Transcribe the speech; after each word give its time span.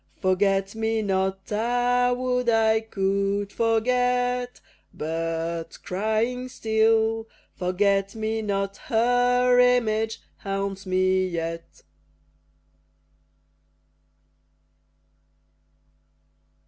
Forget 0.19 0.73
me 0.73 1.03
not! 1.03 1.51
Ah! 1.51 2.11
would 2.17 2.49
I 2.49 2.79
could 2.79 3.51
forget! 3.53 4.59
But, 4.91 5.77
crying 5.83 6.47
still, 6.49 7.29
"Forget 7.53 8.15
me 8.15 8.41
not," 8.41 8.77
Her 8.77 9.59
image 9.59 10.19
haunts 10.37 10.87
me 10.87 11.27
yet. 11.27 11.83